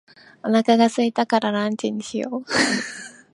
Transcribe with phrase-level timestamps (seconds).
[0.43, 2.45] お腹が空いたからランチにしよう。